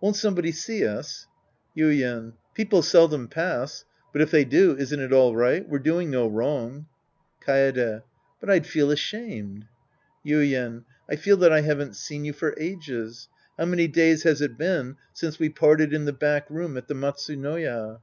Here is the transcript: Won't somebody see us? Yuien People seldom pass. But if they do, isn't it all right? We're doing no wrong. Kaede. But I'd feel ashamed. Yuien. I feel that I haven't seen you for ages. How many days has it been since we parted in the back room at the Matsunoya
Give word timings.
Won't 0.00 0.16
somebody 0.16 0.50
see 0.50 0.84
us? 0.84 1.28
Yuien 1.76 2.32
People 2.52 2.82
seldom 2.82 3.28
pass. 3.28 3.84
But 4.12 4.22
if 4.22 4.28
they 4.32 4.44
do, 4.44 4.76
isn't 4.76 4.98
it 4.98 5.12
all 5.12 5.36
right? 5.36 5.68
We're 5.68 5.78
doing 5.78 6.10
no 6.10 6.26
wrong. 6.26 6.86
Kaede. 7.40 8.02
But 8.40 8.50
I'd 8.50 8.66
feel 8.66 8.90
ashamed. 8.90 9.68
Yuien. 10.26 10.82
I 11.08 11.14
feel 11.14 11.36
that 11.36 11.52
I 11.52 11.60
haven't 11.60 11.94
seen 11.94 12.24
you 12.24 12.32
for 12.32 12.56
ages. 12.58 13.28
How 13.56 13.66
many 13.66 13.86
days 13.86 14.24
has 14.24 14.40
it 14.40 14.58
been 14.58 14.96
since 15.12 15.38
we 15.38 15.48
parted 15.48 15.92
in 15.92 16.06
the 16.06 16.12
back 16.12 16.50
room 16.50 16.76
at 16.76 16.88
the 16.88 16.94
Matsunoya 16.94 18.00